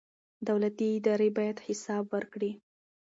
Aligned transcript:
دولتي 0.47 0.87
ادارې 0.97 1.29
باید 1.37 1.57
حساب 1.67 2.03
ورکړي. 2.13 2.51